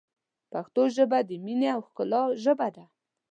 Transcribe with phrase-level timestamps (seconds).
[0.51, 2.85] پښتو ژبه، د مینې او ښکلا ژبه ده.